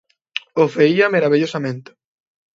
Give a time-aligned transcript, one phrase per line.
[0.61, 1.81] Ho feia meravellosament.